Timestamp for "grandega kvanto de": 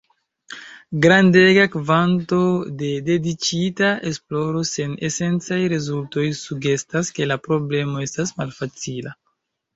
1.03-2.89